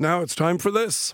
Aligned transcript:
Now 0.00 0.22
it's 0.22 0.34
time 0.34 0.56
for 0.56 0.70
this. 0.70 1.12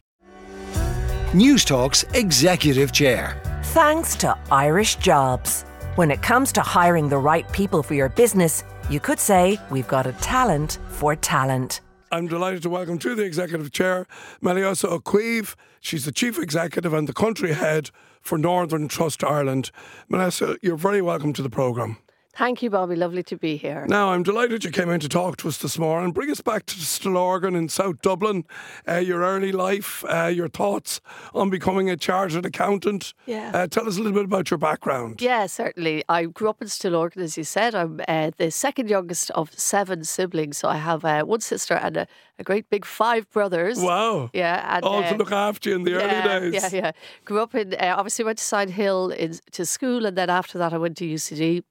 Newstalk's 1.33 2.04
Executive 2.15 2.92
Chair. 2.92 3.42
Thanks 3.64 4.14
to 4.16 4.38
Irish 4.52 4.94
Jobs. 4.96 5.62
When 5.96 6.12
it 6.12 6.22
comes 6.22 6.52
to 6.52 6.60
hiring 6.60 7.08
the 7.08 7.18
right 7.18 7.50
people 7.52 7.83
for 7.83 7.94
your 7.94 8.09
business, 8.09 8.62
you 8.88 9.00
could 9.00 9.18
say 9.18 9.59
we've 9.72 9.88
got 9.88 10.07
a 10.07 10.12
talent 10.12 10.79
for 10.86 11.16
talent. 11.16 11.80
I'm 12.12 12.29
delighted 12.29 12.62
to 12.62 12.70
welcome 12.70 13.00
to 13.00 13.16
the 13.16 13.25
Executive 13.25 13.72
Chair 13.72 14.07
Meliosa 14.41 14.89
O'Caoimh. 14.89 15.57
She's 15.80 16.05
the 16.05 16.12
Chief 16.12 16.39
Executive 16.39 16.95
and 16.95 17.09
the 17.09 17.12
Country 17.12 17.55
Head 17.55 17.91
for 18.21 18.39
Northern 18.39 18.87
Trust 18.87 19.25
Ireland. 19.25 19.73
Meliosa, 20.09 20.59
you're 20.62 20.77
very 20.77 21.03
welcome 21.03 21.32
to 21.32 21.43
the 21.43 21.50
programme. 21.50 21.98
Thank 22.37 22.62
you, 22.62 22.68
Bobby. 22.68 22.96
Lovely 22.96 23.23
to 23.23 23.37
be 23.39 23.57
here. 23.57 23.87
Now, 23.89 24.11
I'm 24.11 24.23
delighted 24.23 24.62
you 24.62 24.71
came 24.71 24.91
in 24.91 25.00
to 25.00 25.09
talk 25.09 25.39
to 25.39 25.48
us 25.48 25.57
this 25.57 25.79
morning. 25.79 26.12
Bring 26.12 26.30
us 26.30 26.43
back 26.43 26.66
to 26.66 26.77
Stillorgan 26.77 27.57
in 27.57 27.71
South 27.71 28.03
Dublin, 28.03 28.45
uh, 28.86 28.96
your 28.96 29.23
early 29.23 29.53
life, 29.53 30.05
uh, 30.07 30.27
your 30.27 30.46
thoughts 30.46 31.00
on 31.32 31.49
becoming 31.49 31.89
a 31.89 31.96
chartered 31.96 32.45
accountant. 32.45 33.15
Yeah. 33.25 33.53
Uh, 33.55 33.67
tell 33.69 33.89
us 33.89 33.97
a 33.97 34.03
little 34.03 34.13
bit 34.13 34.27
about 34.27 34.51
your 34.51 34.59
background. 34.59 35.23
Yeah, 35.23 35.47
certainly. 35.47 36.05
I 36.11 36.25
grew 36.25 36.51
up 36.51 36.61
in 36.61 36.69
Stillorgan, 36.69 37.23
as 37.23 37.39
you 37.39 37.45
said. 37.45 37.75
I'm 37.75 38.03
uh, 38.07 38.33
the 38.37 38.51
second 38.51 38.91
youngest 38.91 39.30
of 39.30 39.59
seven 39.59 40.05
siblings. 40.05 40.59
So 40.59 40.69
I 40.69 40.77
have 40.77 41.07
uh, 41.07 41.23
one 41.23 41.41
sister 41.41 41.73
and 41.73 41.97
a, 41.97 42.07
a, 42.39 42.45
great 42.45 42.69
big 42.69 42.85
five 42.85 43.30
brothers. 43.30 43.80
Wow. 43.80 44.29
Yeah. 44.35 44.77
And, 44.77 44.85
All 44.85 45.01
to 45.01 45.15
uh, 45.15 45.16
look 45.16 45.33
after 45.33 45.71
you 45.71 45.77
in 45.77 45.85
the 45.85 45.93
yeah, 45.93 46.29
early 46.29 46.51
days. 46.51 46.71
Yeah, 46.75 46.80
yeah. 46.80 46.93
Grew 47.25 47.41
up 47.41 47.55
in, 47.55 47.73
uh, 47.73 47.95
obviously 47.97 48.27
went 48.27 48.37
to 48.37 48.45
Sion 48.45 48.69
Hill 48.69 49.09
in, 49.09 49.39
to 49.53 49.65
school, 49.65 50.05
and 50.05 50.19
then 50.19 50.29
after 50.29 50.59
that 50.59 50.75
I 50.75 50.77
went 50.77 50.99
to 50.99 51.07
UCD 51.07 51.63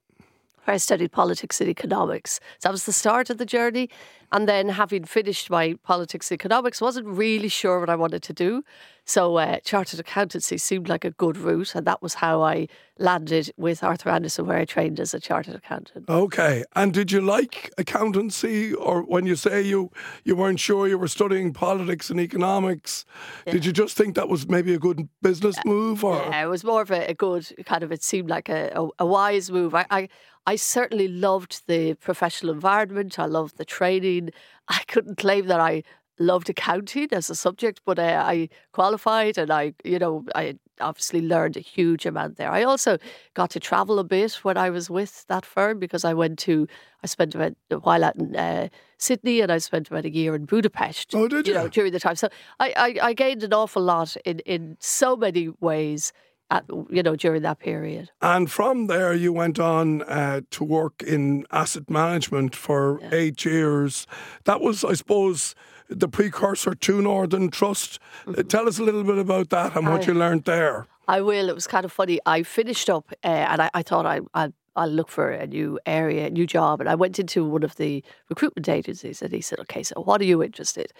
where 0.65 0.75
I 0.75 0.77
studied 0.77 1.11
politics 1.11 1.61
and 1.61 1.69
economics. 1.69 2.39
So 2.59 2.67
that 2.67 2.71
was 2.71 2.85
the 2.85 2.93
start 2.93 3.29
of 3.29 3.37
the 3.37 3.45
journey. 3.45 3.89
And 4.31 4.49
then, 4.49 4.69
having 4.69 5.05
finished 5.05 5.49
my 5.49 5.75
politics 5.83 6.29
and 6.29 6.35
economics, 6.35 6.81
wasn't 6.81 7.07
really 7.07 7.47
sure 7.47 7.79
what 7.79 7.89
I 7.89 7.95
wanted 7.95 8.23
to 8.23 8.33
do. 8.33 8.63
So, 9.05 9.37
uh, 9.37 9.59
chartered 9.63 9.99
accountancy 9.99 10.57
seemed 10.57 10.89
like 10.89 11.05
a 11.05 11.11
good 11.11 11.37
route, 11.37 11.75
and 11.75 11.85
that 11.85 12.01
was 12.01 12.15
how 12.15 12.41
I 12.41 12.67
landed 12.97 13.51
with 13.55 13.83
Arthur 13.83 14.09
Andersen, 14.09 14.47
where 14.47 14.57
I 14.57 14.65
trained 14.65 14.99
as 14.99 15.13
a 15.13 15.19
chartered 15.19 15.53
accountant. 15.53 16.09
Okay, 16.09 16.63
and 16.75 16.91
did 16.91 17.11
you 17.11 17.21
like 17.21 17.71
accountancy, 17.77 18.73
or 18.73 19.03
when 19.03 19.27
you 19.27 19.35
say 19.35 19.61
you 19.61 19.91
you 20.23 20.35
weren't 20.35 20.59
sure 20.59 20.87
you 20.87 20.97
were 20.97 21.07
studying 21.07 21.53
politics 21.53 22.09
and 22.09 22.19
economics, 22.19 23.05
yeah. 23.45 23.53
did 23.53 23.63
you 23.63 23.71
just 23.71 23.95
think 23.95 24.15
that 24.15 24.27
was 24.27 24.49
maybe 24.49 24.73
a 24.73 24.79
good 24.79 25.07
business 25.21 25.55
move, 25.65 26.03
or 26.03 26.15
yeah, 26.15 26.43
it 26.43 26.49
was 26.49 26.63
more 26.63 26.81
of 26.81 26.89
a, 26.89 27.11
a 27.11 27.13
good 27.13 27.45
kind 27.65 27.83
of. 27.83 27.91
It 27.91 28.03
seemed 28.03 28.29
like 28.29 28.49
a, 28.49 28.71
a, 28.75 28.89
a 28.99 29.05
wise 29.05 29.51
move. 29.51 29.75
I, 29.75 29.85
I 29.91 30.09
I 30.45 30.55
certainly 30.55 31.07
loved 31.07 31.63
the 31.67 31.95
professional 31.95 32.53
environment. 32.53 33.17
I 33.19 33.25
loved 33.25 33.57
the 33.57 33.65
training. 33.65 34.29
I 34.67 34.81
couldn't 34.87 35.17
claim 35.17 35.47
that 35.47 35.59
I 35.59 35.83
loved 36.19 36.49
accounting 36.49 37.09
as 37.11 37.29
a 37.29 37.35
subject, 37.35 37.81
but 37.85 37.99
uh, 37.99 38.23
I 38.25 38.49
qualified 38.71 39.37
and 39.37 39.51
I, 39.51 39.73
you 39.83 39.99
know, 39.99 40.25
I 40.33 40.57
obviously 40.79 41.21
learned 41.21 41.57
a 41.57 41.61
huge 41.61 42.05
amount 42.05 42.37
there. 42.37 42.51
I 42.51 42.63
also 42.63 42.97
got 43.33 43.49
to 43.51 43.59
travel 43.59 43.99
a 43.99 44.03
bit 44.03 44.33
when 44.43 44.57
I 44.57 44.69
was 44.69 44.89
with 44.89 45.25
that 45.27 45.45
firm 45.45 45.79
because 45.79 46.05
I 46.05 46.13
went 46.13 46.39
to, 46.39 46.67
I 47.03 47.07
spent 47.07 47.35
about 47.35 47.53
a 47.71 47.79
while 47.79 48.03
out 48.03 48.15
in 48.15 48.35
uh, 48.35 48.69
Sydney 48.97 49.41
and 49.41 49.51
I 49.51 49.57
spent 49.57 49.89
about 49.89 50.05
a 50.05 50.13
year 50.13 50.35
in 50.35 50.45
Budapest. 50.45 51.13
Oh, 51.15 51.27
did 51.27 51.47
you? 51.47 51.53
You 51.53 51.59
know, 51.59 51.67
during 51.67 51.91
the 51.91 51.99
time. 51.99 52.15
So 52.15 52.29
I, 52.59 52.73
I, 53.01 53.07
I 53.07 53.13
gained 53.13 53.43
an 53.43 53.53
awful 53.53 53.81
lot 53.81 54.15
in, 54.25 54.39
in 54.39 54.77
so 54.79 55.15
many 55.15 55.49
ways 55.59 56.13
at, 56.51 56.65
you 56.89 57.03
know, 57.03 57.15
during 57.15 57.41
that 57.41 57.59
period. 57.59 58.11
And 58.21 58.51
from 58.51 58.87
there, 58.87 59.13
you 59.13 59.33
went 59.33 59.59
on 59.59 60.03
uh, 60.03 60.41
to 60.51 60.63
work 60.63 61.01
in 61.01 61.45
asset 61.51 61.89
management 61.89 62.55
for 62.55 62.99
yeah. 63.01 63.09
eight 63.11 63.45
years. 63.45 64.07
That 64.45 64.61
was, 64.61 64.83
I 64.83 64.93
suppose, 64.93 65.55
the 65.89 66.07
precursor 66.07 66.75
to 66.75 67.01
Northern 67.01 67.49
Trust. 67.49 67.99
Uh, 68.27 68.31
mm-hmm. 68.31 68.47
tell 68.47 68.67
us 68.67 68.79
a 68.79 68.83
little 68.83 69.03
bit 69.03 69.17
about 69.17 69.49
that 69.49 69.75
and 69.75 69.87
what 69.87 70.03
I, 70.03 70.05
you 70.05 70.13
learned 70.13 70.45
there. 70.45 70.87
I 71.07 71.21
will. 71.21 71.49
It 71.49 71.55
was 71.55 71.67
kind 71.67 71.85
of 71.85 71.91
funny. 71.91 72.19
I 72.25 72.43
finished 72.43 72.89
up 72.89 73.11
uh, 73.23 73.27
and 73.27 73.61
I, 73.61 73.69
I 73.73 73.83
thought 73.83 74.05
I, 74.05 74.21
I 74.33 74.51
I'll 74.75 74.89
look 74.89 75.09
for 75.09 75.31
a 75.31 75.47
new 75.47 75.79
area, 75.85 76.27
a 76.27 76.29
new 76.29 76.45
job. 76.45 76.81
And 76.81 76.89
I 76.89 76.95
went 76.95 77.17
into 77.17 77.45
one 77.45 77.63
of 77.63 77.75
the 77.77 78.03
recruitment 78.29 78.67
agencies 78.67 79.21
and 79.21 79.31
he 79.31 79.41
said, 79.41 79.59
Okay, 79.61 79.83
so 79.83 80.01
what 80.01 80.19
are 80.21 80.25
you 80.25 80.43
interested? 80.43 80.91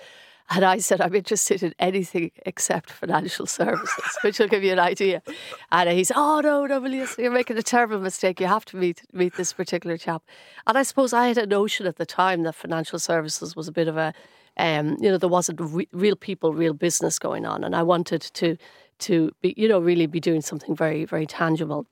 And 0.50 0.64
I 0.64 0.78
said, 0.78 1.02
I'm 1.02 1.16
interested 1.16 1.64
in 1.64 1.74
anything 1.80 2.32
except 2.46 2.92
financial 2.92 3.48
services, 3.48 4.18
which 4.22 4.38
will 4.38 4.48
give 4.48 4.64
you 4.64 4.74
an 4.74 4.80
idea. 4.80 5.24
And 5.72 5.90
he 5.90 6.04
said, 6.04 6.18
Oh, 6.18 6.40
no, 6.40 6.66
no, 6.66 6.80
Meliosa, 6.80 7.18
you're 7.18 7.32
making 7.32 7.58
a 7.58 7.64
terrible 7.64 8.00
mistake. 8.00 8.40
You 8.40 8.48
have 8.48 8.66
to 8.66 8.78
meet, 8.78 9.02
meet 9.12 9.36
this 9.36 9.54
particular 9.54 9.98
chap. 9.98 10.24
And 10.68 10.78
I 10.78 10.84
suppose 10.84 11.14
I 11.14 11.28
had 11.28 11.38
a 11.38 11.48
notion 11.48 11.88
at 11.88 11.96
the 11.96 12.06
time 12.06 12.44
that 12.44 12.56
financial 12.56 13.00
services 13.00 13.56
was 13.56 13.68
a 13.68 13.72
bit 13.72 13.88
of 13.88 13.98
a, 13.98 14.14
um, 14.58 14.98
you 15.00 15.10
know, 15.10 15.18
there 15.18 15.30
wasn't 15.30 15.60
re- 15.60 15.90
real 15.92 16.16
people, 16.16 16.54
real 16.54 16.74
business 16.74 17.18
going 17.18 17.46
on. 17.46 17.64
And 17.64 17.76
I 17.76 17.82
wanted 17.82 18.22
to, 18.22 18.56
to 19.00 19.32
be, 19.42 19.56
you 19.58 19.68
know, 19.68 19.80
really 19.80 20.06
be 20.06 20.20
doing 20.20 20.42
something 20.42 20.76
very, 20.76 21.06
very 21.06 21.26
tangible. 21.26 21.88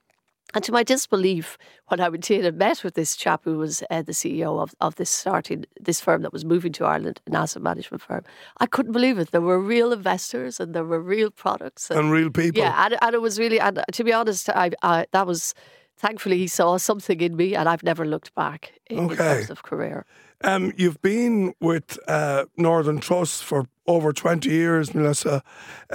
And 0.53 0.63
to 0.63 0.71
my 0.71 0.83
disbelief, 0.83 1.57
when 1.87 1.99
I 1.99 2.09
went 2.09 2.29
in 2.29 2.45
and 2.45 2.57
met 2.57 2.83
with 2.83 2.93
this 2.93 3.15
chap 3.15 3.41
who 3.43 3.57
was 3.57 3.83
uh, 3.89 4.01
the 4.01 4.11
CEO 4.11 4.61
of, 4.61 4.75
of 4.81 4.95
this 4.95 5.09
starting 5.09 5.65
this 5.79 5.99
firm 5.99 6.21
that 6.21 6.33
was 6.33 6.45
moving 6.45 6.71
to 6.73 6.85
Ireland, 6.85 7.21
an 7.25 7.35
asset 7.35 7.63
management 7.63 8.01
firm, 8.01 8.23
I 8.59 8.65
couldn't 8.65 8.91
believe 8.91 9.17
it. 9.17 9.31
There 9.31 9.41
were 9.41 9.59
real 9.59 9.91
investors 9.91 10.59
and 10.59 10.73
there 10.73 10.85
were 10.85 11.01
real 11.01 11.31
products 11.31 11.89
and, 11.89 11.99
and 11.99 12.11
real 12.11 12.29
people. 12.29 12.61
Yeah, 12.61 12.85
and, 12.85 12.97
and, 13.01 13.15
it 13.15 13.21
was 13.21 13.39
really. 13.39 13.59
And 13.59 13.83
to 13.91 14.03
be 14.03 14.13
honest, 14.13 14.49
I, 14.49 14.71
I, 14.81 15.05
that 15.11 15.25
was 15.25 15.53
thankfully 15.97 16.37
he 16.37 16.47
saw 16.47 16.77
something 16.77 17.21
in 17.21 17.35
me, 17.35 17.55
and 17.55 17.67
I've 17.67 17.83
never 17.83 18.05
looked 18.05 18.35
back 18.35 18.73
in, 18.87 18.99
okay. 18.99 19.11
in 19.11 19.17
terms 19.17 19.49
of 19.49 19.63
career. 19.63 20.05
Um, 20.43 20.73
you've 20.75 21.01
been 21.01 21.53
with 21.61 21.97
uh, 22.07 22.45
Northern 22.57 22.99
Trust 22.99 23.43
for 23.43 23.65
over 23.87 24.11
20 24.11 24.49
years, 24.49 24.89
Meliosa. 24.89 25.41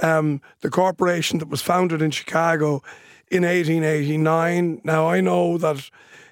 Um, 0.01 0.41
the 0.61 0.69
corporation 0.69 1.39
that 1.39 1.49
was 1.49 1.61
founded 1.61 2.01
in 2.01 2.11
Chicago 2.11 2.81
in 3.29 3.43
1889. 3.43 4.81
Now, 4.83 5.07
I 5.07 5.21
know 5.21 5.57
that 5.57 5.89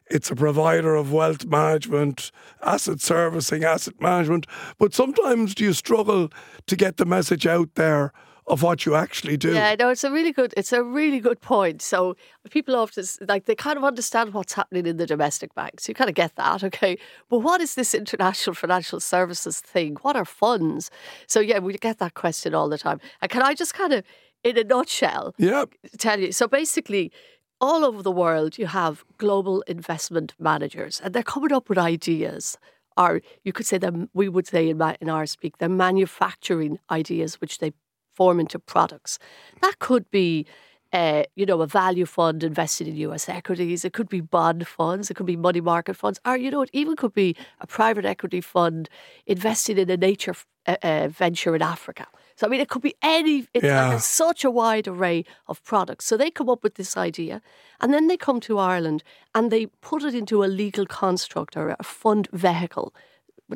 it's 0.10 0.32
a 0.32 0.36
provider 0.36 0.96
of 0.96 1.12
wealth 1.12 1.46
management, 1.46 2.32
asset 2.64 3.02
servicing, 3.02 3.64
asset 3.64 4.00
management, 4.00 4.48
but 4.78 4.94
sometimes 4.94 5.54
do 5.54 5.66
you 5.66 5.74
struggle 5.74 6.32
to 6.66 6.76
get 6.76 6.98
the 6.98 7.06
message 7.06 7.46
out 7.46 7.76
there 7.76 8.14
of 8.48 8.64
what 8.64 8.86
you 8.86 8.96
actually 8.96 9.36
do. 9.36 9.54
Yeah, 9.54 9.76
no, 9.78 9.90
it's 9.90 10.06
a 10.06 10.12
really 10.12 10.32
good 10.32 10.54
it's 10.56 10.72
a 10.72 10.82
really 10.82 11.20
good 11.20 11.42
point. 11.42 11.82
So 11.82 12.16
people 12.50 12.76
often 12.76 13.04
like 13.28 13.46
they 13.46 13.56
kind 13.56 13.78
of 13.78 13.84
understand 13.84 14.34
what's 14.34 14.54
happening 14.54 14.86
in 14.88 14.98
the 14.98 15.06
domestic 15.06 15.54
banks. 15.54 15.88
You 15.88 15.94
kind 15.94 16.10
of 16.10 16.16
get 16.16 16.36
that, 16.38 16.64
okay? 16.64 16.98
But 17.30 17.40
what 17.40 17.60
is 17.60 17.76
this 17.76 17.94
international 17.94 18.54
financial 18.54 19.02
services 19.02 19.60
thing? 19.60 19.98
What 20.02 20.16
are 20.16 20.26
funds? 20.26 20.90
So 21.28 21.42
yeah, 21.42 21.60
we 21.60 21.74
get 21.74 22.00
that 22.00 22.14
question 22.14 22.56
all 22.56 22.70
the 22.70 22.78
time. 22.78 23.02
And 23.22 23.30
can 23.30 23.42
I 23.42 23.54
just 23.54 23.74
kind 23.74 23.92
of 23.92 24.04
in 24.44 24.58
a 24.58 24.64
nutshell, 24.64 25.34
yep. 25.38 25.74
tell 25.98 26.20
you. 26.20 26.32
So 26.32 26.48
basically, 26.48 27.12
all 27.60 27.84
over 27.84 28.04
the 28.04 28.12
world, 28.12 28.58
you 28.58 28.68
have 28.68 29.04
global 29.18 29.62
investment 29.68 30.34
managers, 30.40 31.02
and 31.04 31.14
they're 31.14 31.24
coming 31.24 31.52
up 31.52 31.70
with 31.70 31.78
ideas. 31.78 32.58
Or 32.98 33.22
you 33.44 33.54
could 33.54 33.66
say 33.66 33.78
them. 33.78 34.10
We 34.14 34.28
would 34.30 34.48
say 34.48 34.70
in, 34.70 34.82
in 35.02 35.10
our 35.10 35.26
speak, 35.26 35.58
they're 35.58 35.70
manufacturing 35.70 36.80
ideas 36.90 37.40
which 37.40 37.60
they 37.60 37.74
form 38.16 38.40
into 38.40 38.60
products. 38.60 39.20
That 39.62 39.80
could 39.80 40.10
be. 40.12 40.46
Uh, 40.94 41.24
you 41.36 41.46
know, 41.46 41.60
a 41.62 41.68
value 41.68 42.06
fund 42.06 42.46
invested 42.46 42.88
in 42.88 42.96
US 42.96 43.28
equities. 43.28 43.84
It 43.84 43.92
could 43.92 44.08
be 44.08 44.22
bond 44.22 44.66
funds. 44.66 45.12
It 45.12 45.16
could 45.16 45.26
be 45.26 45.36
money 45.36 45.60
market 45.60 45.98
funds. 45.98 46.18
Or, 46.26 46.38
you 46.38 46.50
know, 46.50 46.62
it 46.62 46.70
even 46.72 46.96
could 46.96 47.14
be 47.14 47.36
a 47.60 47.68
private 47.68 48.06
equity 48.06 48.40
fund 48.40 48.88
invested 49.26 49.78
in 49.78 49.90
a 49.90 49.98
nature 49.98 50.34
uh, 50.66 50.78
uh, 50.82 51.08
venture 51.10 51.58
in 51.58 51.62
Africa. 51.62 52.08
So 52.38 52.46
I 52.46 52.50
mean, 52.50 52.62
it 52.62 52.70
could 52.70 52.84
be 52.84 52.96
any. 53.02 53.48
It's 53.54 53.66
yeah. 53.66 53.90
like 53.90 54.00
such 54.00 54.46
a 54.46 54.52
wide 54.52 54.88
array 54.88 55.26
of 55.48 55.64
products. 55.64 56.06
So 56.06 56.16
they 56.16 56.32
come 56.32 56.50
up 56.50 56.64
with 56.64 56.76
this 56.76 56.96
idea, 56.96 57.42
and 57.82 57.94
then 57.94 58.08
they 58.08 58.16
come 58.16 58.40
to 58.42 58.60
Ireland 58.60 59.04
and 59.36 59.52
they 59.52 59.66
put 59.82 60.04
it 60.04 60.14
into 60.16 60.44
a 60.44 60.46
legal 60.46 60.86
construct 60.86 61.58
or 61.58 61.76
a 61.78 61.84
fund 61.84 62.30
vehicle 62.32 62.94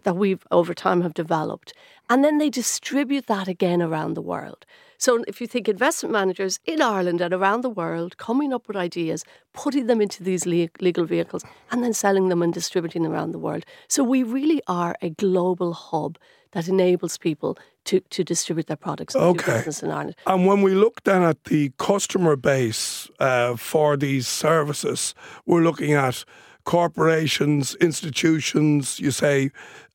that 0.04 0.16
we've 0.16 0.48
over 0.52 0.74
time 0.74 1.02
have 1.02 1.14
developed, 1.14 1.74
and 2.10 2.24
then 2.24 2.38
they 2.40 2.50
distribute 2.50 3.28
that 3.28 3.48
again 3.48 3.82
around 3.82 4.16
the 4.16 4.22
world. 4.22 4.66
So 4.98 5.24
if 5.28 5.42
you 5.42 5.48
think 5.48 5.68
investment 5.68 6.14
managers 6.14 6.60
in 6.66 6.82
Ireland 6.82 7.22
and 7.22 7.34
around 7.34 7.62
the 7.62 7.70
world 7.70 8.18
coming 8.18 8.54
up 8.54 8.68
with 8.68 8.78
ideas, 8.78 9.26
putting 9.54 9.88
them 9.88 10.00
into 10.02 10.24
these 10.24 10.46
legal 10.46 11.06
vehicles, 11.06 11.44
and 11.72 11.84
then 11.84 11.94
selling 11.94 12.30
them 12.30 12.42
and 12.42 12.54
distributing 12.54 13.04
them 13.04 13.12
around 13.12 13.32
the 13.32 13.40
world. 13.40 13.66
So 13.88 14.04
we 14.04 14.24
really 14.24 14.62
are 14.68 14.96
a 15.02 15.10
global 15.10 15.74
hub 15.74 16.18
that 16.52 16.68
enables 16.68 17.18
people 17.18 17.58
to, 17.86 18.00
to 18.00 18.24
distribute 18.24 18.68
their 18.68 18.78
products 18.78 19.16
and 19.16 19.24
okay. 19.24 19.58
business 19.58 19.84
in 19.84 19.90
Ireland. 19.90 20.16
And 20.26 20.46
when 20.46 20.62
we 20.62 20.74
look 20.74 21.04
then 21.04 21.24
at 21.24 21.44
the 21.46 21.72
customer 21.78 22.36
base 22.36 23.10
uh, 23.20 23.56
for 23.56 23.98
these 23.98 24.28
services, 24.28 25.16
we're 25.46 25.64
looking 25.64 25.94
at 25.94 26.24
corporations, 26.64 27.76
institutions, 27.76 29.00
you 29.00 29.12
say 29.12 29.52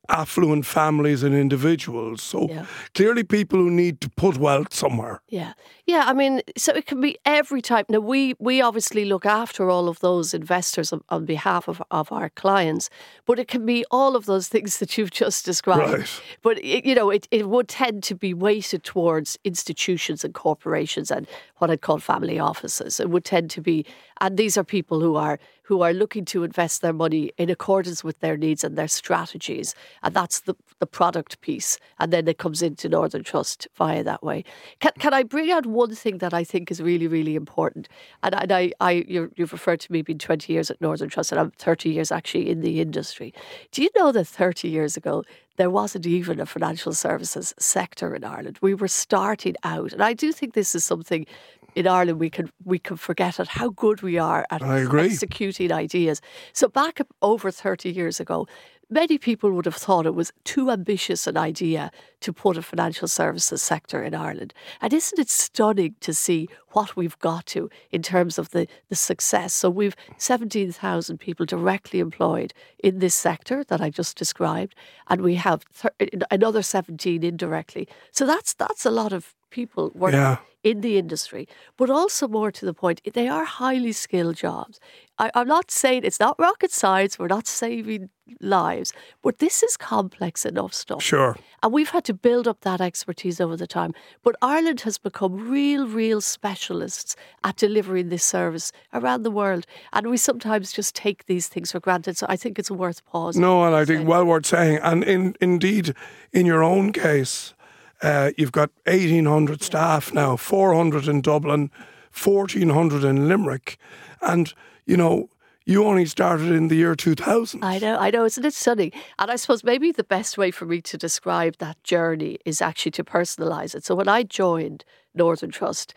affluent 0.09 0.67
families 0.67 1.23
and 1.23 1.35
individuals. 1.35 2.23
So 2.23 2.49
Yeah. 2.49 2.67
clearly, 2.95 3.25
people 3.25 3.59
who 3.59 3.71
need 3.71 4.01
to 4.01 4.09
put 4.11 4.37
wealth 4.39 4.73
somewhere. 4.75 5.21
Yeah, 5.29 5.53
yeah. 5.87 6.05
I 6.07 6.13
mean, 6.13 6.43
so 6.57 6.73
it 6.73 6.87
can 6.87 7.01
be 7.01 7.19
every 7.25 7.63
type. 7.63 7.87
Now 7.89 8.01
we 8.01 8.35
we 8.39 8.61
obviously 8.61 9.05
look 9.05 9.27
after 9.27 9.71
all 9.71 9.89
of 9.89 9.99
those 10.01 10.35
investors 10.35 10.93
on, 10.93 11.03
on 11.09 11.25
behalf 11.25 11.69
of, 11.69 11.83
of 11.91 12.11
our 12.13 12.29
clients, 12.31 12.91
but 13.27 13.39
it 13.39 13.49
can 13.49 13.67
be 13.67 13.85
all 13.91 14.17
of 14.17 14.27
those 14.27 14.49
things 14.49 14.79
that 14.81 14.97
you've 14.97 15.11
just 15.11 15.45
described. 15.45 15.93
Right. 15.99 16.23
But 16.43 16.59
it, 16.65 16.85
you 16.85 16.95
know, 16.95 17.11
it, 17.11 17.29
it 17.31 17.49
would 17.49 17.69
tend 17.69 18.03
to 18.05 18.15
be 18.15 18.35
weighted 18.35 18.83
towards 18.85 19.39
institutions 19.45 20.25
and 20.25 20.35
corporations 20.35 21.11
and 21.11 21.27
what 21.59 21.71
I'd 21.71 21.81
call 21.81 21.99
family 21.99 22.39
offices. 22.39 23.01
It 23.01 23.11
would 23.11 23.25
tend 23.25 23.51
to 23.51 23.61
be, 23.61 23.85
and 24.21 24.37
these 24.37 24.57
are 24.59 24.65
people 24.65 25.01
who 25.01 25.17
are 25.17 25.39
who 25.67 25.83
are 25.83 25.93
looking 25.93 26.25
to 26.25 26.45
invest 26.45 26.81
their 26.81 26.93
money 26.93 27.33
in 27.37 27.51
accordance 27.51 28.05
with 28.05 28.21
their 28.21 28.37
needs 28.37 28.63
and 28.63 28.79
their 28.79 28.87
strategies, 28.87 29.75
and 30.03 30.15
that's 30.15 30.41
the 30.41 30.55
the 30.79 30.87
product 30.87 31.41
piece. 31.41 31.79
And 31.99 32.13
then 32.13 32.29
it 32.29 32.39
comes 32.39 32.63
into 32.63 32.89
Northern 32.89 33.25
Trust 33.25 33.67
via 33.75 34.05
that 34.05 34.23
way. 34.23 34.45
Can, 34.81 34.93
can 34.99 35.13
I 35.13 35.23
bring 35.23 35.51
out 35.51 35.67
one 35.67 35.95
thing 35.95 36.19
that 36.19 36.33
I 36.33 36.45
think 36.45 36.71
is 36.71 36.81
really 36.81 37.09
really 37.09 37.35
important? 37.35 37.89
And, 38.23 38.35
and 38.35 38.53
I, 38.53 38.73
I 38.81 39.05
you 39.09 39.33
you've 39.37 39.53
referred 39.53 39.81
to 39.81 39.93
me 39.93 40.03
being 40.03 40.19
twenty 40.19 40.53
years 40.53 40.71
at 40.71 40.81
Northern 40.81 41.09
Trust, 41.09 41.33
and 41.33 41.41
I'm 41.41 41.51
thirty 41.53 41.91
years 41.91 42.13
actually 42.13 42.49
in 42.49 42.61
the 42.61 42.81
industry. 42.81 43.35
Do 43.73 43.83
you 43.83 43.91
know 43.97 44.13
that 44.13 44.27
thirty 44.27 44.69
years 44.69 44.97
ago? 44.97 45.25
there 45.57 45.71
wasn't 45.71 46.07
even 46.07 46.39
a 46.39 46.47
financial 46.47 46.93
services 46.93 47.55
sector 47.59 48.15
in 48.15 48.25
Ireland. 48.25 48.59
We 48.61 48.75
were 48.75 48.89
starting 48.89 49.57
out, 49.65 49.93
and 49.93 50.03
I 50.03 50.13
do 50.13 50.33
think 50.33 50.53
this 50.53 50.75
is 50.75 50.85
something 50.85 51.27
in 51.77 51.87
Ireland 51.87 52.19
we 52.19 52.31
can 52.31 52.51
we 52.65 52.79
can 52.79 52.97
forget 52.97 53.39
at 53.39 53.49
how 53.49 53.69
good 53.69 54.01
we 54.03 54.19
are 54.19 54.47
at 54.51 54.63
executing 54.63 55.71
ideas. 55.71 56.21
So 56.53 56.69
back 56.69 57.01
over 57.21 57.51
thirty 57.51 57.93
years 57.93 58.19
ago, 58.19 58.47
many 58.89 59.19
people 59.19 59.53
would 59.53 59.67
have 59.67 59.75
thought 59.75 60.07
it 60.07 60.15
was 60.15 60.33
too 60.45 60.71
ambitious 60.71 61.27
an 61.27 61.37
idea 61.37 61.91
to 62.21 62.33
put 62.33 62.57
a 62.57 62.63
financial 62.63 63.09
services 63.09 63.63
sector 63.63 64.03
in 64.03 64.15
Ireland. 64.15 64.55
And 64.81 64.93
isn't 64.93 65.19
it 65.19 65.29
stunning 65.29 65.97
to 66.01 66.15
see 66.15 66.49
what 66.71 66.97
we've 66.97 67.19
got 67.19 67.47
to 67.47 67.69
in 67.91 68.03
terms 68.03 68.39
of 68.39 68.51
the, 68.51 68.67
the 68.89 68.97
success? 68.97 69.53
So 69.53 69.69
we've 69.69 69.97
17,000 70.17 71.19
people 71.19 71.45
directly 71.45 72.01
employed 72.01 72.55
in 72.83 73.01
this 73.01 73.15
sector 73.15 73.65
that 73.65 73.83
I 73.83 73.91
just 73.91 74.17
described, 74.17 74.75
and 75.09 75.21
we 75.21 75.35
have 75.35 75.63
thir- 75.73 75.91
another 76.31 76.63
17 76.63 77.23
indirectly. 77.23 77.87
So 78.13 78.25
that's 78.25 78.55
that's 78.55 78.87
a 78.87 78.91
lot 78.91 79.13
of 79.13 79.35
people 79.61 79.85
working 79.95 80.21
Yeah. 80.21 80.37
in 80.71 80.81
the 80.87 80.95
industry, 81.03 81.45
but 81.81 81.89
also 81.99 82.25
more 82.39 82.51
to 82.59 82.65
the 82.69 82.75
point, 82.83 83.01
they 83.19 83.29
are 83.37 83.45
highly 83.63 83.93
skilled 84.05 84.37
jobs. 84.47 84.77
I, 85.23 85.27
I'm 85.39 85.49
not 85.57 85.71
saying 85.71 86.01
it's 86.05 86.21
not 86.27 86.35
rocket 86.49 86.73
science, 86.83 87.13
we're 87.19 87.35
not 87.39 87.47
saving 87.47 88.03
lives, 88.41 88.93
but 89.25 89.35
this 89.39 89.63
is 89.63 89.77
complex 89.77 90.45
enough 90.45 90.75
stuff. 90.75 91.03
Sure. 91.03 91.33
And 91.63 91.73
we've 91.73 91.93
had 91.97 92.05
to 92.11 92.15
build 92.27 92.47
up 92.51 92.61
that 92.61 92.81
expertise 92.81 93.41
over 93.45 93.57
the 93.57 93.67
time. 93.79 93.93
But 94.25 94.35
Ireland 94.43 94.81
has 94.83 94.99
become 94.99 95.33
real, 95.59 95.85
real 96.03 96.21
specialists 96.21 97.17
at 97.49 97.57
delivering 97.57 98.09
this 98.11 98.25
service 98.25 98.73
around 98.93 99.23
the 99.23 99.31
world. 99.41 99.65
And 99.95 100.03
we 100.11 100.17
sometimes 100.17 100.73
just 100.79 100.95
take 101.05 101.21
these 101.27 101.47
things 101.53 101.69
for 101.73 101.81
granted. 101.81 102.15
So 102.19 102.27
I 102.29 102.37
think 102.37 102.59
it's 102.59 102.71
worth 102.71 103.01
pausing. 103.13 103.43
No, 103.43 103.65
and 103.67 103.75
I 103.75 103.85
think 103.85 104.09
well 104.09 104.25
worth 104.25 104.47
saying. 104.47 104.79
And 104.83 105.05
in, 105.05 105.35
indeed, 105.41 105.95
in 106.33 106.45
your 106.47 106.63
own 106.63 106.93
case, 106.93 107.55
uh, 108.03 108.31
you've 108.37 108.53
got 108.53 108.71
1,800 108.85 109.63
staff 109.63 110.13
now, 110.13 110.37
400 110.37 111.09
in 111.09 111.21
Dublin, 111.21 111.71
1,400 112.13 113.05
in 113.05 113.29
Limerick. 113.29 113.79
And, 114.21 114.53
you 114.87 114.97
know, 114.97 115.29
you 115.65 115.85
only 115.85 116.07
started 116.07 116.53
in 116.53 116.69
the 116.69 116.77
year 116.77 116.95
2000. 116.95 117.65
I 117.65 117.79
know, 117.79 117.99
I 117.99 118.11
know, 118.11 118.25
isn't 118.25 118.45
it 118.45 118.55
stunning? 118.55 118.93
And 119.19 119.31
I 119.31 119.37
suppose 119.37 119.65
maybe 119.65 119.91
the 119.91 120.05
best 120.05 120.39
way 120.39 120.51
for 120.51 120.65
me 120.65 120.81
to 120.83 120.97
describe 120.97 121.57
that 121.59 121.83
journey 121.83 122.39
is 122.45 122.63
actually 122.63 122.93
to 122.93 123.05
personalise 123.05 123.75
it. 123.75 123.85
So 123.85 123.95
when 123.95 124.09
I 124.09 124.23
joined 124.23 124.85
Northern 125.15 125.51
Trust 125.51 125.93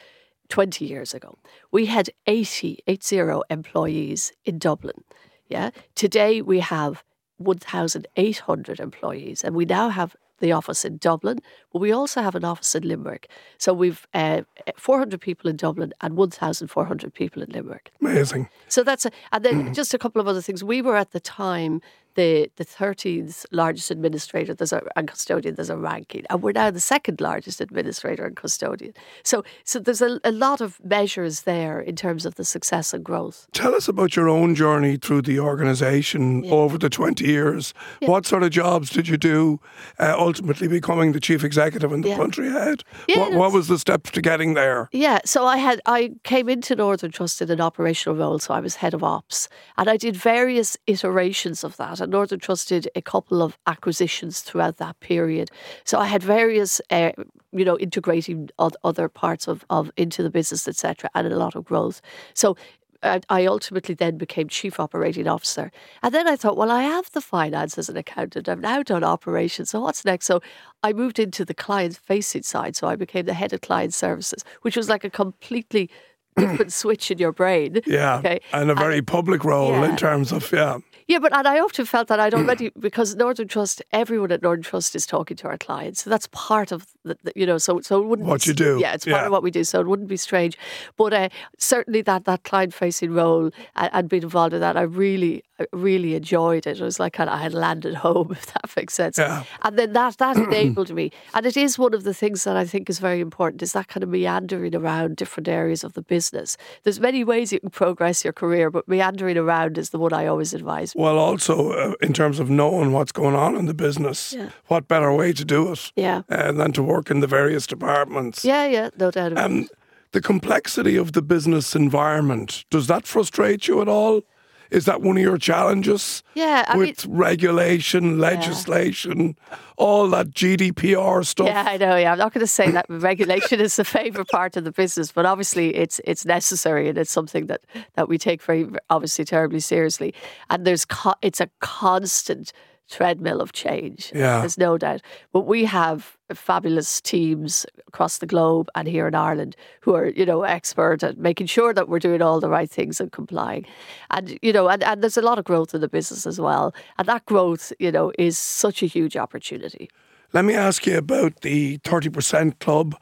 20 0.50 0.86
years 0.86 1.14
ago, 1.14 1.38
we 1.72 1.86
had 1.86 2.10
80, 2.26 2.80
80 2.88 3.42
employees 3.52 4.34
in 4.44 4.58
Dublin. 4.58 5.04
Yeah. 5.48 5.70
Today 5.94 6.42
we 6.42 6.60
have 6.62 7.04
1,800 7.38 8.80
employees, 8.80 9.44
and 9.44 9.56
we 9.56 9.66
now 9.66 9.90
have 9.90 10.16
the 10.40 10.52
office 10.52 10.86
in 10.86 10.98
Dublin, 10.98 11.40
but 11.72 11.80
we 11.80 11.92
also 11.92 12.22
have 12.22 12.36
an 12.36 12.44
office 12.44 12.76
in 12.76 12.88
Limerick. 12.88 13.30
So 13.58 13.74
we've 13.74 14.08
uh, 14.14 14.42
400 14.76 15.20
people 15.20 15.50
in 15.50 15.56
Dublin 15.56 15.94
and 16.02 16.16
1,400 16.16 17.14
people 17.14 17.44
in 17.44 17.50
Limerick. 17.50 17.92
Amazing. 18.02 18.50
So 18.68 18.84
that's 18.84 19.06
a, 19.06 19.12
and 19.32 19.44
then 19.44 19.74
just 19.74 19.94
a 19.94 19.98
couple 19.98 20.22
of 20.22 20.28
other 20.28 20.42
things. 20.42 20.64
We 20.64 20.82
were 20.82 20.96
at 20.96 21.12
the 21.12 21.20
time 21.20 21.82
the 22.20 22.32
the 22.62 22.66
13th 22.66 23.46
largest 23.52 23.90
administrator 23.96 24.54
there's 24.54 24.74
a, 24.74 24.82
and 24.98 25.08
custodian. 25.14 25.56
There's 25.56 25.70
a 25.78 25.78
ranking, 25.92 26.24
and 26.30 26.38
we're 26.44 26.58
now 26.64 26.70
the 26.72 26.80
second 26.96 27.18
largest 27.30 27.58
administrator 27.62 28.24
and 28.30 28.36
custodian. 28.44 28.94
So 29.24 29.44
so 29.64 29.76
there's 29.86 30.02
a, 30.10 30.12
a 30.24 30.32
lot 30.46 30.60
of 30.62 30.70
measures 30.84 31.36
there 31.54 31.78
in 31.90 31.96
terms 31.96 32.26
of 32.26 32.34
the 32.36 32.46
success 32.56 32.94
and 32.96 33.04
growth. 33.10 33.38
Tell 33.54 33.74
us 33.80 33.88
about 33.88 34.16
your 34.18 34.30
own 34.38 34.50
journey 34.56 34.98
through 34.98 35.24
the 35.24 35.40
organisation 35.40 36.46
over 36.52 36.78
the 36.78 36.90
20 36.90 37.26
years. 37.26 37.74
What 38.02 38.26
sort 38.26 38.44
of 38.44 38.52
jobs 38.52 38.90
did 38.90 39.08
you 39.08 39.18
do, 39.18 39.60
uh, 40.00 40.16
ultimately 40.18 40.68
becoming 40.68 41.12
the 41.14 41.20
chief 41.20 41.44
executive 41.44 41.92
and 41.94 42.04
the 42.04 42.10
Yeah. 42.10 42.18
country 42.24 42.50
head? 42.50 42.84
Yeah, 43.08 43.20
what, 43.20 43.34
what 43.34 43.52
was 43.54 43.68
the 43.68 43.78
steps 43.80 44.12
to 44.12 44.22
getting 44.22 44.54
there? 44.56 44.90
Yeah, 44.92 45.20
so 45.26 45.46
I 45.46 45.58
had 45.58 45.78
I 45.86 46.12
came 46.24 46.50
into 46.50 46.76
Northern 46.76 47.12
Trust 47.12 47.42
in 47.42 47.50
an 47.52 47.62
operational 47.62 48.16
role, 48.18 48.40
so 48.40 48.54
I 48.54 48.60
was 48.60 48.76
head 48.84 48.94
of 48.94 49.04
ops, 49.04 49.48
and 49.78 49.90
I 49.90 49.98
did 49.98 50.16
various 50.16 50.78
iterations 50.88 51.64
of 51.64 51.76
that. 51.78 52.00
And 52.02 52.09
Northern 52.10 52.40
Trust 52.40 52.70
did 52.70 52.90
a 52.96 53.02
couple 53.02 53.42
of 53.42 53.58
acquisitions 53.68 54.42
throughout 54.42 54.78
that 54.78 55.00
period. 55.00 55.50
So 55.84 56.00
I 56.00 56.06
had 56.06 56.24
various, 56.24 56.82
uh, 56.90 57.12
you 57.52 57.66
know, 57.66 57.78
integrating 57.78 58.50
other 58.60 59.10
parts 59.10 59.48
of, 59.48 59.66
of 59.70 59.92
into 59.98 60.24
the 60.24 60.30
business, 60.30 60.68
etc., 60.68 61.10
and 61.16 61.28
a 61.28 61.38
lot 61.38 61.56
of 61.56 61.66
growth. 61.66 62.02
So. 62.34 62.56
I 63.02 63.46
ultimately 63.46 63.96
then 63.96 64.18
became 64.18 64.50
chief 64.50 64.78
operating 64.78 65.26
officer. 65.26 65.72
And 66.04 66.14
then 66.14 66.28
I 66.28 66.36
thought, 66.36 66.58
well, 66.58 66.70
I 66.70 66.84
have 66.84 67.10
the 67.12 67.22
finance 67.22 67.78
as 67.78 67.88
an 67.88 67.96
accountant. 67.96 68.50
I've 68.50 68.60
now 68.60 68.84
done 68.84 69.06
operations. 69.06 69.70
So 69.70 69.80
what's 69.80 70.04
next? 70.04 70.26
So 70.26 70.42
I 70.84 70.92
moved 70.92 71.18
into 71.18 71.46
the 71.46 71.54
client 71.54 71.96
facing 71.96 72.44
side. 72.44 72.76
So 72.76 72.90
I 72.90 72.98
became 72.98 73.26
the 73.26 73.34
head 73.34 73.54
of 73.54 73.62
client 73.62 73.94
services, 73.94 74.44
which 74.64 74.76
was 74.76 74.90
like 74.90 75.06
a 75.06 75.10
completely 75.10 75.90
different 76.36 76.74
switch 76.82 77.10
in 77.10 77.20
your 77.20 77.32
brain. 77.32 77.80
Yeah, 77.86 78.18
Okay. 78.18 78.42
and 78.52 78.70
a 78.70 78.76
very 78.76 79.02
public 79.02 79.46
role 79.46 79.72
yeah. 79.72 79.90
in 79.90 79.96
terms 79.96 80.34
of, 80.34 80.52
yeah. 80.52 80.80
Yeah, 81.10 81.18
but 81.18 81.34
and 81.34 81.48
I 81.48 81.60
often 81.60 81.86
felt 81.86 82.08
that 82.10 82.20
I'd 82.20 82.34
already 82.36 82.72
because 82.80 83.16
Northern 83.16 83.48
Trust, 83.48 83.82
everyone 83.92 84.32
at 84.32 84.44
Northern 84.44 84.62
Trust 84.62 84.96
is 84.96 85.08
talking 85.08 85.36
to 85.38 85.48
our 85.48 85.58
clients, 85.58 86.04
so 86.04 86.10
that's 86.10 86.28
part 86.32 86.72
of 86.72 86.86
the, 87.10 87.18
the 87.24 87.32
you 87.36 87.46
know, 87.46 87.58
so 87.58 87.80
so 87.82 88.02
it 88.02 88.06
wouldn't 88.08 88.26
be 88.28 88.30
What 88.30 88.46
you 88.48 88.54
do, 88.54 88.80
Yeah, 88.80 88.94
it's 88.94 89.06
part 89.06 89.22
yeah. 89.22 89.26
of 89.26 89.32
what 89.32 89.44
we 89.44 89.52
do, 89.52 89.64
so 89.64 89.80
it 89.82 89.88
wouldn't 89.88 90.08
be 90.10 90.18
strange. 90.18 90.58
But 90.98 91.14
uh, 91.14 91.30
certainly 91.58 92.02
that 92.04 92.26
that 92.26 92.44
client 92.44 92.74
facing 92.74 93.12
role 93.14 93.52
and, 93.76 93.90
and 93.94 94.10
being 94.10 94.24
involved 94.24 94.54
in 94.54 94.62
that, 94.62 94.78
I 94.78 94.82
really 94.84 95.44
really 95.74 96.16
enjoyed 96.16 96.66
it. 96.66 96.80
It 96.80 96.84
was 96.84 97.00
like 97.02 97.20
I 97.20 97.38
had 97.38 97.54
landed 97.54 97.96
home, 97.96 98.32
if 98.40 98.46
that 98.54 98.70
makes 98.78 98.94
sense. 98.94 99.18
Yeah. 99.18 99.44
And 99.64 99.78
then 99.78 99.92
that 99.94 100.18
that 100.18 100.38
enabled 100.48 100.92
me, 100.94 101.12
and 101.34 101.46
it 101.46 101.58
is 101.58 101.78
one 101.78 101.94
of 101.94 102.04
the 102.04 102.14
things 102.14 102.44
that 102.46 102.56
I 102.56 102.66
think 102.66 102.90
is 102.90 103.00
very 103.00 103.20
important 103.20 103.62
is 103.62 103.74
that 103.74 103.88
kind 103.90 104.04
of 104.04 104.10
meandering 104.10 104.76
around 104.76 105.18
different 105.18 105.48
areas 105.48 105.84
of 105.84 105.94
the 105.94 106.02
business. 106.02 106.56
There's 106.84 107.00
many 107.00 107.24
ways 107.24 107.52
you 107.52 107.60
can 107.60 107.70
progress 107.72 108.24
your 108.24 108.34
career, 108.34 108.70
but 108.72 108.88
meandering 108.88 109.38
around 109.38 109.78
is 109.78 109.90
the 109.90 110.00
one 110.00 110.14
I 110.14 110.28
always 110.28 110.54
advise. 110.54 110.94
Well, 110.96 111.18
also 111.18 111.72
uh, 111.72 111.94
in 112.02 112.14
terms 112.14 112.40
of 112.40 112.50
knowing 112.50 112.94
what's 112.94 113.12
going 113.12 113.36
on 113.36 113.56
in 113.58 113.66
the 113.66 113.74
business, 113.74 114.34
Yeah. 114.34 114.50
what 114.68 114.88
better 114.88 115.12
way 115.14 115.34
to 115.34 115.44
do 115.46 115.72
it 115.72 115.92
Yeah. 115.96 116.22
uh, 116.30 116.52
than 116.54 116.72
to 116.74 116.84
work 116.84 116.99
in 117.10 117.20
the 117.20 117.28
various 117.28 117.66
departments? 117.68 118.44
Yeah, 118.44 118.66
yeah, 118.66 118.90
no 118.98 119.12
doubt 119.12 119.32
about 119.32 119.52
it. 119.52 119.60
Um, 119.62 119.68
the 120.12 120.22
complexity 120.22 120.96
of 120.96 121.12
the 121.14 121.22
business 121.22 121.76
environment, 121.76 122.66
does 122.70 122.88
that 122.88 123.06
frustrate 123.06 123.68
you 123.68 123.82
at 123.82 123.88
all? 123.88 124.24
Is 124.72 124.86
that 124.86 125.02
one 125.02 125.18
of 125.18 125.24
your 125.24 125.40
challenges? 125.40 126.22
Yeah, 126.36 126.64
I 126.68 126.74
mean- 126.78 126.88
with 126.90 127.06
regulation, 127.08 128.20
legislation, 128.20 129.36
all 129.78 130.08
that 130.10 130.28
GDPR 130.30 131.26
stuff. 131.26 131.48
Yeah, 131.48 131.64
I 131.68 131.78
know. 131.78 131.96
Yeah, 131.96 132.12
I'm 132.12 132.20
not 132.20 132.34
going 132.34 132.42
to 132.46 132.48
say 132.48 132.70
that 132.72 132.86
regulation 132.90 133.60
is 133.62 133.78
the 133.78 133.84
favourite 133.84 134.28
part 134.28 134.58
of 134.58 134.66
the 134.66 134.72
business, 134.72 135.12
but 135.12 135.26
obviously 135.26 135.76
it's 135.76 136.00
it's 136.06 136.24
necessary 136.24 136.88
and 136.90 136.98
it's 137.00 137.12
something 137.12 137.48
that 137.48 137.62
that 137.96 138.08
we 138.08 138.18
take 138.20 138.44
very 138.44 138.68
obviously 138.92 139.26
terribly 139.26 139.60
seriously. 139.60 140.14
And 140.52 140.66
there's 140.66 140.86
co- 140.86 141.16
it's 141.24 141.42
a 141.42 141.50
constant 141.62 142.54
treadmill 142.90 143.42
of 143.42 143.54
change. 143.54 144.12
Yeah. 144.14 144.40
there's 144.40 144.58
no 144.58 144.78
doubt. 144.78 145.02
But 145.32 145.42
we 145.42 145.66
have 145.66 146.18
fabulous 146.34 147.02
teams 147.02 147.66
across 147.88 148.20
the 148.20 148.26
globe 148.26 148.70
and 148.76 148.88
here 148.88 149.08
in 149.08 149.16
Ireland 149.16 149.56
who 149.82 149.96
are 149.96 150.08
you 150.08 150.26
know 150.26 150.44
expert 150.44 151.04
at 151.04 151.18
making 151.18 151.48
sure 151.48 151.74
that 151.74 151.90
we're 151.90 152.00
doing 152.00 152.22
all 152.22 152.40
the 152.40 152.50
right 152.50 152.70
things 152.70 153.00
and 153.00 153.12
complying. 153.12 153.66
And 154.12 154.38
you 154.42 154.54
know, 154.54 154.68
and, 154.70 154.84
and 154.84 155.02
there's 155.02 155.18
a 155.18 155.22
lot 155.22 155.40
of 155.40 155.46
growth 155.46 155.74
in 155.74 155.82
the 155.82 155.90
business 155.90 156.26
as 156.26 156.40
well. 156.40 156.74
And 156.98 157.08
that 157.08 157.26
growth, 157.26 157.72
you 157.80 157.92
know, 157.92 158.12
is 158.18 158.38
such 158.38 158.84
a 158.84 158.86
huge 158.86 159.16
opportunity. 159.16 159.90
Let 160.32 160.46
me 160.46 160.54
ask 160.54 160.86
you 160.86 160.98
about 160.98 161.42
the 161.42 161.80
30% 161.80 162.60
club. 162.60 162.96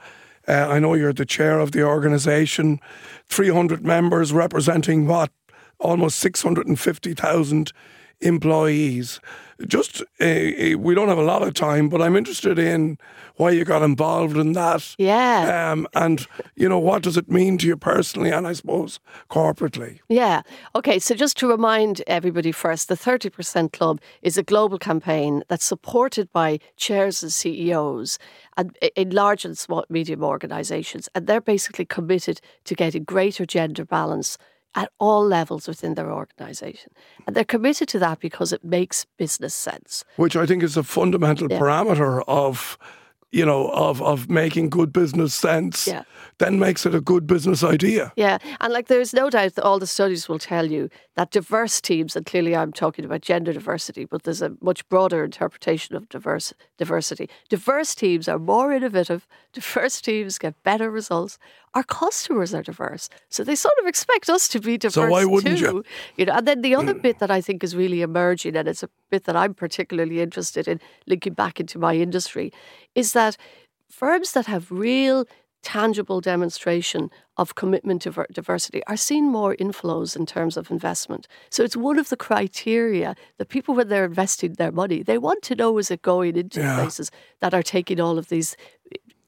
Uh, 0.48 0.68
I 0.70 0.80
know 0.80 0.94
you're 0.94 1.12
the 1.12 1.26
chair 1.26 1.60
of 1.60 1.74
the 1.74 1.84
organisation, 1.84 2.80
300 3.26 3.86
members 3.86 4.32
representing 4.32 5.08
what? 5.08 5.30
Almost 5.78 6.20
650,000 6.20 7.74
employees. 8.22 9.20
Just, 9.66 10.02
uh, 10.22 10.78
we 10.78 10.94
don't 10.94 11.08
have 11.08 11.18
a 11.18 11.24
lot 11.24 11.42
of 11.42 11.56
time, 11.56 11.90
but 11.90 12.00
I'm 12.00 12.16
interested 12.16 12.60
in 12.60 13.00
why 13.38 13.52
you 13.52 13.66
got 13.66 13.82
involved 13.82 14.38
in 14.38 14.52
that. 14.54 14.96
Yeah. 15.00 15.72
Um, 15.72 15.88
and, 15.96 16.28
you 16.56 16.70
know, 16.70 16.78
what 16.78 17.02
does 17.02 17.18
it 17.18 17.30
mean 17.30 17.58
to 17.60 17.68
you 17.68 17.76
personally 17.76 18.30
and 18.30 18.46
I 18.46 18.54
suppose 18.54 19.00
corporately? 19.32 20.00
Yeah. 20.10 20.44
Okay. 20.76 21.00
So 21.00 21.16
just 21.16 21.38
to 21.38 21.48
remind 21.48 22.04
everybody 22.06 22.52
first, 22.52 22.88
the 22.88 22.96
30% 22.96 23.74
Club 23.74 24.00
is 24.22 24.38
a 24.38 24.44
global 24.44 24.78
campaign 24.78 25.44
that's 25.48 25.66
supported 25.66 26.32
by 26.32 26.60
chairs 26.76 27.24
and 27.24 27.32
CEOs 27.32 28.20
and 28.58 28.78
in 28.96 29.10
large 29.10 29.44
and 29.44 29.58
small 29.58 29.86
medium 29.90 30.24
organisations. 30.24 31.10
And 31.16 31.26
they're 31.26 31.42
basically 31.42 31.86
committed 31.86 32.42
to 32.66 32.76
getting 32.76 33.04
greater 33.06 33.46
gender 33.46 33.86
balance 33.86 34.38
at 34.76 34.92
all 35.00 35.26
levels 35.26 35.68
within 35.68 35.96
their 35.96 36.12
organisation. 36.12 36.92
And 37.26 37.36
they're 37.36 37.44
committed 37.44 37.88
to 37.90 38.00
that 38.00 38.20
because 38.20 38.54
it 38.54 38.64
makes 38.64 39.06
business 39.18 39.54
sense. 39.54 40.04
Which 40.18 40.36
I 40.36 40.46
think 40.46 40.64
is 40.64 40.78
a 40.78 40.84
fundamental 40.84 41.48
Yeah. 41.50 41.60
parameter 41.60 42.24
of, 42.28 42.78
you 43.32 43.46
know, 43.46 43.70
of, 43.72 44.02
of 44.02 44.30
making 44.30 44.70
good 44.70 44.94
business 44.94 45.34
sense, 45.34 45.88
Yeah. 45.88 46.04
then 46.38 46.60
makes 46.60 46.86
it 46.86 46.94
a 46.96 47.02
good 47.02 47.26
business 47.28 47.64
idea. 47.64 48.14
Yeah, 48.16 48.38
and 48.62 48.72
like 48.72 48.88
there's 48.88 49.14
no 49.14 49.30
doubt 49.30 49.56
that 49.56 49.66
all 49.66 49.80
the 49.80 49.88
studies 49.88 50.30
will 50.30 50.40
tell 50.40 50.68
you 50.72 50.90
that 51.16 51.32
diverse 51.32 51.82
teams, 51.82 52.16
and 52.16 52.26
clearly 52.26 52.56
I'm 52.56 52.72
talking 52.72 53.04
about 53.04 53.22
gender 53.22 53.52
diversity, 53.52 54.06
but 54.06 54.24
there's 54.24 54.42
a 54.44 54.56
much 54.62 54.88
broader 54.88 55.24
interpretation 55.26 55.96
of 55.96 56.08
diverse 56.10 56.54
diversity. 56.78 57.30
Diverse 57.50 57.96
teams 57.96 58.28
are 58.30 58.40
more 58.40 58.72
innovative. 58.72 59.28
Diverse 59.54 60.00
teams 60.02 60.38
get 60.38 60.54
better 60.64 60.92
results. 60.92 61.40
Our 61.78 61.84
customers 61.84 62.52
are 62.58 62.64
diverse, 62.72 63.06
so 63.30 63.40
they 63.44 63.56
sort 63.56 63.78
of 63.82 63.86
expect 63.88 64.28
us 64.36 64.44
to 64.54 64.60
be 64.60 64.74
diverse 64.78 64.94
so 64.96 65.10
why 65.16 65.26
wouldn't 65.32 65.60
you? 65.60 65.68
too. 65.68 65.84
You 66.18 66.26
know, 66.26 66.36
and 66.38 66.46
then 66.48 66.60
the 66.68 66.74
other 66.80 66.96
mm. 66.96 67.02
bit 67.06 67.20
that 67.22 67.32
I 67.38 67.42
think 67.48 67.64
is 67.68 67.74
really 67.76 68.02
emerging, 68.10 68.56
and 68.58 68.68
it's 68.68 68.84
a 68.84 68.90
bit 69.14 69.24
that 69.26 69.36
I'm 69.36 69.54
particularly 69.54 70.18
interested 70.28 70.68
in 70.68 70.78
linking 71.12 71.36
back 71.44 71.56
into 71.60 71.78
my 71.88 71.94
industry, 72.06 72.48
is 73.02 73.14
that 73.14 73.34
firms 74.02 74.30
that 74.36 74.48
have 74.54 74.64
real 74.90 75.26
tangible 75.64 76.22
demonstration 76.22 77.10
of 77.36 77.56
commitment 77.56 78.02
to 78.04 78.26
diversity 78.32 78.82
are 78.88 78.98
seeing 78.98 79.26
more 79.40 79.54
inflows 79.66 80.16
in 80.16 80.26
terms 80.26 80.58
of 80.58 80.72
investment. 80.72 81.28
So 81.50 81.64
it's 81.64 81.76
one 81.76 82.00
of 82.00 82.10
the 82.10 82.16
criteria 82.16 83.16
that 83.38 83.50
people, 83.50 83.76
when 83.76 83.90
they're 83.90 84.06
investing 84.06 84.54
their 84.54 84.72
money, 84.72 85.04
they 85.04 85.18
want 85.18 85.42
to 85.44 85.56
know 85.56 85.78
is 85.78 85.92
it 85.92 86.02
going 86.02 86.36
into 86.38 86.62
Yeah. 86.62 86.78
places 86.80 87.12
that 87.42 87.54
are 87.54 87.64
taking 87.64 88.00
all 88.00 88.18
of 88.18 88.30
these 88.30 88.56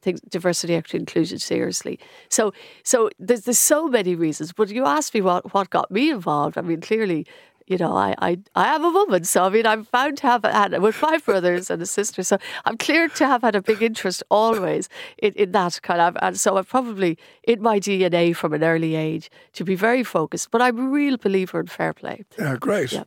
things, 0.02 0.22
diversity, 0.22 0.76
equity, 0.76 0.98
inclusion 0.98 1.40
seriously. 1.40 2.00
So, 2.30 2.54
so 2.84 3.10
there's, 3.20 3.42
there's 3.42 3.60
so 3.60 3.88
many 3.88 4.16
reasons. 4.16 4.54
But 4.54 4.70
you 4.70 4.86
asked 4.86 5.14
me 5.14 5.22
what, 5.22 5.54
what 5.54 5.70
got 5.70 5.92
me 5.92 6.10
involved. 6.10 6.58
I 6.58 6.62
mean, 6.62 6.82
clearly, 6.82 7.26
you 7.70 7.78
know, 7.78 7.96
I, 7.96 8.16
I, 8.18 8.40
I 8.56 8.76
am 8.76 8.84
a 8.84 8.90
woman, 8.90 9.24
so 9.24 9.44
I 9.44 9.50
mean, 9.50 9.68
I'm 9.68 9.84
found 9.84 10.18
to 10.18 10.28
have 10.28 10.44
had 10.44 10.78
with 10.82 10.96
five 10.96 11.24
brothers 11.24 11.70
and 11.70 11.80
a 11.84 11.86
sister, 11.86 12.24
so 12.24 12.40
I'm 12.66 12.78
clear 12.78 13.08
to 13.08 13.28
have 13.28 13.44
had 13.44 13.56
a 13.56 13.62
big 13.62 13.84
interest 13.84 14.24
always 14.32 14.90
in, 15.20 15.34
in 15.34 15.52
that 15.52 15.80
kind 15.84 16.02
of, 16.02 16.18
and 16.20 16.38
so 16.38 16.58
I'm 16.58 16.66
probably 16.66 17.20
in 17.44 17.62
my 17.62 17.80
DNA 17.80 18.36
from 18.36 18.54
an 18.54 18.64
early 18.64 18.96
age 18.96 19.30
to 19.54 19.64
be 19.64 19.76
very 19.76 20.04
focused. 20.04 20.50
But 20.50 20.64
I'm 20.64 20.80
a 20.80 20.90
real 20.90 21.18
believer 21.18 21.60
in 21.60 21.68
fair 21.68 21.94
play. 21.94 22.26
Yeah, 22.40 22.58
great. 22.60 22.92
Yeah. 22.92 23.04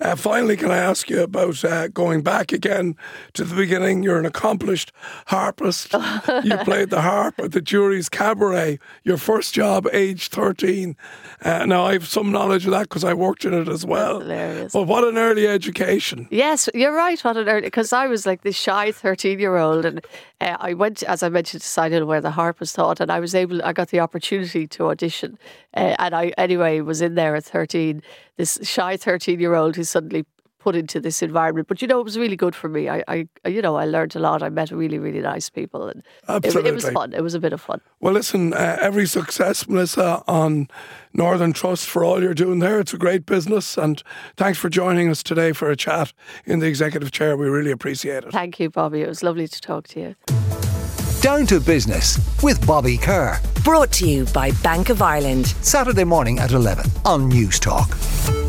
Uh, 0.00 0.16
finally, 0.16 0.56
can 0.56 0.70
I 0.70 0.78
ask 0.78 1.08
you 1.10 1.22
about 1.22 1.64
uh, 1.64 1.88
going 1.88 2.22
back 2.22 2.52
again 2.52 2.96
to 3.34 3.44
the 3.44 3.54
beginning? 3.54 4.02
You're 4.02 4.18
an 4.18 4.26
accomplished 4.26 4.92
harpist. 5.26 5.92
you 6.44 6.56
played 6.64 6.90
the 6.90 7.02
harp 7.02 7.38
at 7.38 7.52
the 7.52 7.60
Jury's 7.60 8.08
Cabaret, 8.08 8.78
your 9.04 9.16
first 9.16 9.54
job, 9.54 9.86
age 9.92 10.28
13. 10.28 10.96
Uh, 11.42 11.66
now, 11.66 11.84
I 11.84 11.94
have 11.94 12.06
some 12.06 12.30
knowledge 12.32 12.64
of 12.66 12.72
that 12.72 12.82
because 12.88 13.04
I 13.04 13.14
worked 13.14 13.44
in 13.44 13.54
it 13.54 13.68
as 13.68 13.84
well. 13.84 14.20
hilarious. 14.20 14.72
But 14.72 14.84
what 14.84 15.04
an 15.04 15.18
early 15.18 15.46
education. 15.46 16.28
Yes, 16.30 16.68
you're 16.74 16.94
right. 16.94 17.22
What 17.24 17.36
an 17.36 17.48
early 17.48 17.62
because 17.62 17.92
I 17.92 18.06
was 18.06 18.26
like 18.26 18.42
this 18.42 18.56
shy 18.56 18.92
thirteen-year-old, 18.92 19.84
and 19.84 20.00
uh, 20.40 20.56
I 20.60 20.74
went, 20.74 21.02
as 21.02 21.22
I 21.22 21.28
mentioned, 21.28 21.62
decided 21.62 22.04
where 22.04 22.20
the 22.20 22.32
harp 22.32 22.60
was 22.60 22.72
taught, 22.72 23.00
and 23.00 23.10
I 23.10 23.20
was 23.20 23.34
able, 23.34 23.64
I 23.64 23.72
got 23.72 23.88
the 23.88 24.00
opportunity 24.00 24.66
to 24.66 24.86
audition, 24.86 25.38
uh, 25.74 25.96
and 25.98 26.14
I 26.14 26.32
anyway 26.36 26.80
was 26.80 27.00
in 27.00 27.14
there 27.14 27.34
at 27.36 27.44
thirteen. 27.44 28.02
This 28.36 28.58
shy 28.62 28.96
thirteen-year-old 28.96 29.76
who 29.76 29.84
suddenly 29.84 30.26
put 30.66 30.74
into 30.74 30.98
this 30.98 31.22
environment, 31.22 31.68
but 31.68 31.80
you 31.80 31.86
know, 31.86 32.00
it 32.00 32.02
was 32.02 32.18
really 32.18 32.34
good 32.34 32.52
for 32.52 32.68
me. 32.68 32.88
I, 32.88 33.04
I 33.06 33.28
you 33.46 33.62
know, 33.62 33.76
I 33.76 33.84
learned 33.84 34.16
a 34.16 34.18
lot. 34.18 34.42
I 34.42 34.48
met 34.48 34.72
really, 34.72 34.98
really 34.98 35.20
nice 35.20 35.48
people, 35.48 35.86
and 35.88 36.02
it, 36.28 36.56
it 36.56 36.74
was 36.74 36.88
fun. 36.88 37.12
It 37.12 37.22
was 37.22 37.34
a 37.34 37.38
bit 37.38 37.52
of 37.52 37.60
fun. 37.60 37.80
Well, 38.00 38.12
listen, 38.12 38.52
uh, 38.52 38.78
every 38.80 39.06
success, 39.06 39.62
Meliosa, 39.64 40.24
on 40.26 40.66
Northern 41.14 41.52
Trust 41.52 41.88
for 41.88 42.02
all 42.02 42.20
you're 42.20 42.34
doing 42.34 42.58
there. 42.58 42.80
It's 42.80 42.92
a 42.92 42.98
great 42.98 43.26
business. 43.26 43.78
And 43.78 44.02
thanks 44.36 44.58
for 44.58 44.68
joining 44.68 45.08
us 45.08 45.22
today 45.22 45.52
for 45.52 45.70
a 45.70 45.76
chat 45.76 46.12
in 46.44 46.58
the 46.58 46.66
executive 46.66 47.12
chair. 47.12 47.36
We 47.36 47.48
really 47.48 47.70
appreciate 47.70 48.24
it. 48.24 48.32
Thank 48.32 48.58
you, 48.58 48.68
Bobby. 48.68 49.02
It 49.02 49.08
was 49.08 49.22
lovely 49.22 49.46
to 49.46 49.60
talk 49.60 49.86
to 49.88 50.00
you. 50.00 50.16
Down 51.20 51.46
to 51.46 51.60
Business 51.60 52.18
with 52.42 52.66
Bobby 52.66 52.96
Kerr. 52.96 53.40
Brought 53.62 53.92
to 53.92 54.08
you 54.08 54.24
by 54.26 54.50
Bank 54.64 54.90
of 54.90 55.00
Ireland. 55.00 55.46
Saturday 55.62 56.04
morning 56.04 56.40
at 56.40 56.50
11 56.50 56.90
on 57.04 57.30
Newstalk. 57.30 58.45